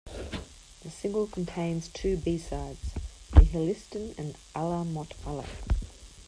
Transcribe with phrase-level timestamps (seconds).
[0.81, 2.79] The single contains two B-sides:
[3.33, 5.45] "Nihilisten" and "Alla mot alla".